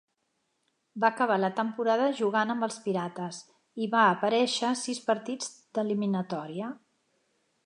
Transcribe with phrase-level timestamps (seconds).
[1.03, 3.43] Va acabar la temporada jugant amb els Pirates
[3.85, 6.77] i va aparèixer sis partits d'eliminatòria.